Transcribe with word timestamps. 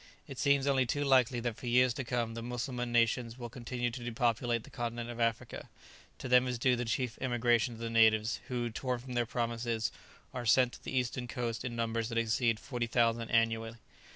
It 0.27 0.39
seems 0.39 0.65
only 0.65 0.87
too 0.87 1.03
likely 1.03 1.39
that 1.41 1.57
for 1.57 1.67
years 1.67 1.93
to 1.93 2.03
come 2.03 2.33
the 2.33 2.41
Mussulman 2.41 2.91
nations 2.91 3.37
will 3.37 3.51
continue 3.51 3.91
to 3.91 4.03
depopulate 4.03 4.63
the 4.63 4.71
continent 4.71 5.11
of 5.11 5.19
Africa; 5.19 5.69
to 6.17 6.27
them 6.27 6.47
is 6.47 6.57
due 6.57 6.75
the 6.75 6.85
chief 6.85 7.19
emigration 7.21 7.75
of 7.75 7.79
the 7.79 7.87
natives, 7.91 8.39
who, 8.47 8.71
torn 8.71 8.97
from 8.97 9.13
their 9.13 9.27
provinces, 9.27 9.91
are 10.33 10.43
sent 10.43 10.73
to 10.73 10.83
the 10.83 10.97
eastern 10.97 11.27
coast 11.27 11.63
in 11.63 11.75
numbers 11.75 12.09
that 12.09 12.17
exceed 12.17 12.59
40,000 12.59 13.29
annually. 13.29 13.75